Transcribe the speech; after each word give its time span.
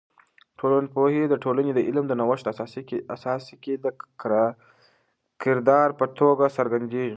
ټولنپوهی 0.59 1.23
د 1.27 1.35
ټولنې 1.43 1.71
د 1.75 1.79
علم 1.87 2.05
د 2.07 2.13
نوښت 2.19 2.45
اساسي 3.15 3.53
کې 3.63 3.73
د 3.83 3.85
کردار 5.43 5.89
په 5.99 6.05
توګه 6.19 6.45
څرګندیږي. 6.57 7.09